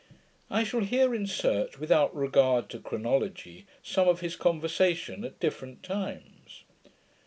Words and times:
I 0.49 0.63
shall 0.63 0.79
here 0.79 1.13
insert, 1.13 1.79
without 1.79 2.15
regard 2.15 2.69
to 2.69 2.79
chronology, 2.79 3.67
some 3.83 4.07
of 4.07 4.21
his 4.21 4.35
conversation 4.35 5.23
at 5.23 5.39
different 5.39 5.83
times. 5.83 6.63